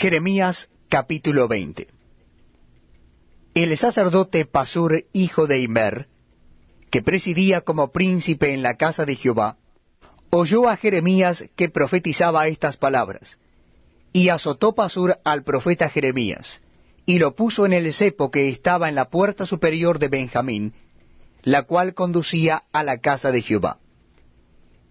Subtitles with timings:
[0.00, 1.86] Jeremías capítulo 20
[3.52, 6.06] El sacerdote Pasur, hijo de Imer,
[6.90, 9.58] que presidía como príncipe en la casa de Jehová,
[10.30, 13.38] oyó a Jeremías que profetizaba estas palabras,
[14.10, 16.62] y azotó Pasur al profeta Jeremías,
[17.04, 20.72] y lo puso en el cepo que estaba en la puerta superior de Benjamín,
[21.42, 23.76] la cual conducía a la casa de Jehová.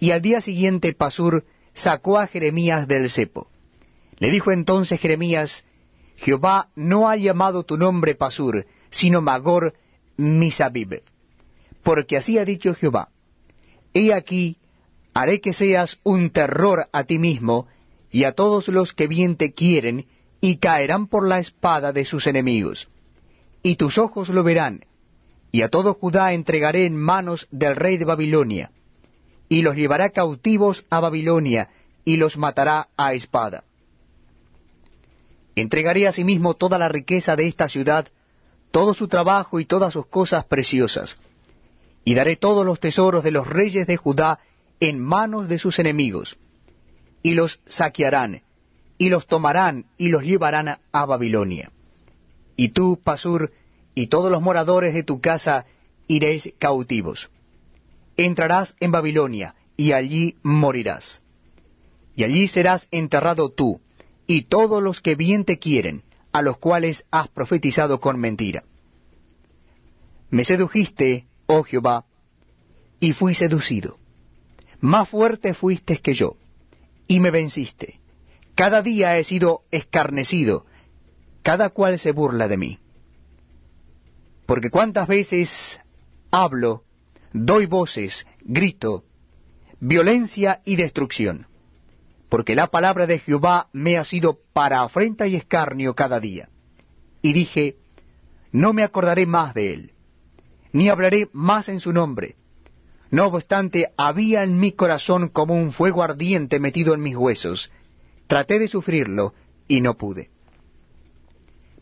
[0.00, 1.44] Y al día siguiente Pasur
[1.74, 3.46] sacó a Jeremías del cepo.
[4.18, 5.64] Le dijo entonces Jeremías,
[6.16, 9.74] Jehová no ha llamado tu nombre Pasur, sino Magor
[10.16, 11.02] Misabib.
[11.82, 13.10] Porque así ha dicho Jehová,
[13.92, 14.58] He aquí,
[15.14, 17.66] haré que seas un terror a ti mismo
[18.10, 20.06] y a todos los que bien te quieren,
[20.40, 22.88] y caerán por la espada de sus enemigos.
[23.62, 24.84] Y tus ojos lo verán,
[25.50, 28.70] y a todo Judá entregaré en manos del rey de Babilonia,
[29.48, 31.70] y los llevará cautivos a Babilonia,
[32.04, 33.64] y los matará a espada.
[35.56, 38.06] Entregaré asimismo toda la riqueza de esta ciudad,
[38.70, 41.16] todo su trabajo y todas sus cosas preciosas,
[42.04, 44.38] y daré todos los tesoros de los reyes de Judá
[44.80, 46.36] en manos de sus enemigos,
[47.22, 48.42] y los saquearán,
[48.98, 51.72] y los tomarán y los llevarán a Babilonia.
[52.54, 53.50] Y tú, Pasur,
[53.94, 55.64] y todos los moradores de tu casa
[56.06, 57.30] iréis cautivos.
[58.18, 61.22] Entrarás en Babilonia, y allí morirás.
[62.14, 63.80] Y allí serás enterrado tú,
[64.26, 68.64] y todos los que bien te quieren, a los cuales has profetizado con mentira.
[70.30, 72.04] Me sedujiste, oh Jehová,
[72.98, 73.98] y fui seducido.
[74.80, 76.36] Más fuerte fuiste que yo,
[77.06, 78.00] y me venciste
[78.56, 80.64] cada día he sido escarnecido,
[81.42, 82.78] cada cual se burla de mí.
[84.46, 85.78] Porque cuántas veces
[86.30, 86.84] hablo,
[87.34, 89.04] doy voces, grito,
[89.78, 91.46] violencia y destrucción.
[92.28, 96.48] Porque la palabra de Jehová me ha sido para afrenta y escarnio cada día.
[97.22, 97.76] Y dije,
[98.52, 99.92] no me acordaré más de él,
[100.72, 102.36] ni hablaré más en su nombre.
[103.10, 107.70] No obstante, había en mi corazón como un fuego ardiente metido en mis huesos,
[108.26, 109.34] Traté de sufrirlo
[109.68, 110.30] y no pude.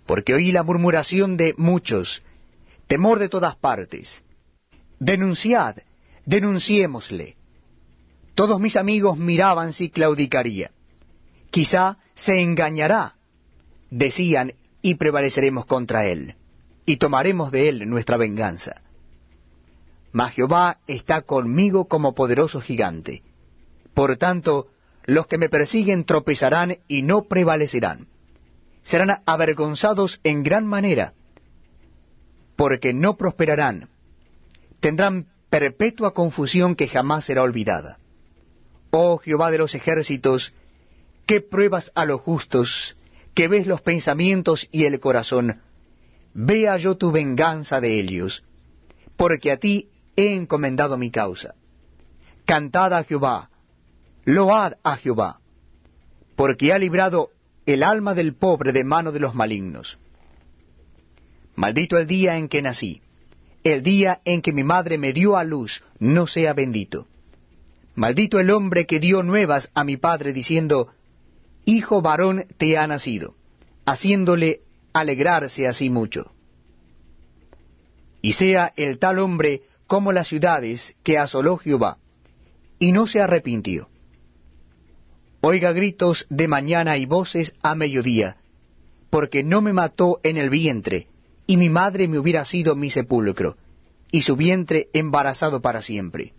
[0.07, 2.23] Porque oí la murmuración de muchos,
[2.87, 4.23] temor de todas partes.
[4.99, 5.77] Denunciad,
[6.27, 7.37] denunciémosle.
[8.35, 10.73] Todos mis amigos miraban si claudicaría.
[11.51, 13.15] Quizá se engañará,
[13.91, 16.35] decían, y prevaleceremos contra él,
[16.85, 18.83] y tomaremos de él nuestra venganza.
[20.13, 23.23] Mas Jehová está conmigo como poderoso gigante.
[23.95, 24.69] Por tanto,
[25.05, 28.09] los que me persiguen tropezarán y no prevalecerán.
[28.83, 31.15] Serán avergonzados en gran manera,
[32.57, 33.89] porque no prosperarán.
[34.81, 37.99] Tendrán perpetua confusión que jamás será olvidada.
[38.97, 40.55] Oh Jehová de los ejércitos,
[41.27, 42.97] que pruebas a los justos,
[43.35, 45.63] que ves los pensamientos y el corazón,
[46.33, 48.45] vea yo tu venganza de ellos,
[49.17, 51.57] porque a ti he encomendado mi causa.
[52.45, 53.51] Cantad a Jehová,
[54.27, 55.41] Load a Jehová,
[56.37, 57.31] porque ha librado
[57.67, 59.99] el alma del pobre de mano de los malignos.
[61.57, 63.03] Maldito el día en que nací,
[63.65, 67.09] el día en que mi madre me dio a luz, no sea bendito.
[67.95, 70.89] Maldito el hombre que dio nuevas a mi padre diciendo,
[71.65, 73.35] Hijo varón te ha nacido,
[73.87, 74.61] haciéndole
[74.93, 76.33] alegrarse así mucho.
[78.21, 81.99] Y sea el tal hombre como las ciudades que asoló Jehová,
[82.79, 83.89] y no se arrepintió
[85.45, 88.39] oiga gritos de mañana y voces a mediodía,
[89.11, 91.09] porque no me mató en el vientre,
[91.47, 93.59] y mi madre me hubiera sido mi sepulcro,
[94.11, 96.33] y su vientre embarazado para siempre.